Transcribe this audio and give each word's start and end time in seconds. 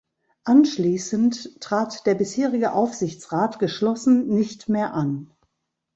Anschließend 0.45 1.61
trat 1.61 2.07
der 2.07 2.15
bisherige 2.15 2.71
Aufsichtsrat 2.73 3.59
geschlossen 3.59 4.29
nicht 4.29 4.67
mehr 4.67 4.95
an. 4.95 5.31